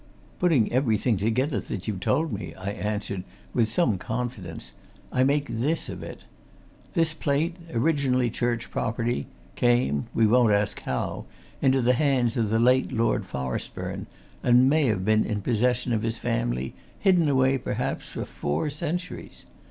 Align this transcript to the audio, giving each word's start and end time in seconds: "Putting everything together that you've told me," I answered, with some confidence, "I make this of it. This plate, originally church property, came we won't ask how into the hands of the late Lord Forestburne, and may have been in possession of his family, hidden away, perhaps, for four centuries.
"Putting 0.39 0.73
everything 0.73 1.15
together 1.17 1.59
that 1.59 1.87
you've 1.87 1.99
told 1.99 2.33
me," 2.33 2.55
I 2.55 2.71
answered, 2.71 3.23
with 3.53 3.71
some 3.71 3.99
confidence, 3.99 4.73
"I 5.11 5.23
make 5.23 5.47
this 5.47 5.89
of 5.89 6.01
it. 6.01 6.23
This 6.95 7.13
plate, 7.13 7.55
originally 7.71 8.31
church 8.31 8.71
property, 8.71 9.27
came 9.55 10.07
we 10.15 10.25
won't 10.25 10.53
ask 10.53 10.79
how 10.79 11.25
into 11.61 11.83
the 11.83 11.93
hands 11.93 12.35
of 12.35 12.49
the 12.49 12.57
late 12.57 12.91
Lord 12.91 13.27
Forestburne, 13.27 14.07
and 14.41 14.67
may 14.67 14.85
have 14.87 15.05
been 15.05 15.23
in 15.23 15.43
possession 15.43 15.93
of 15.93 16.01
his 16.01 16.17
family, 16.17 16.73
hidden 16.97 17.29
away, 17.29 17.59
perhaps, 17.59 18.07
for 18.07 18.25
four 18.25 18.71
centuries. 18.71 19.45